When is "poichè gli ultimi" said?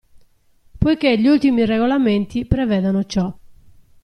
0.79-1.63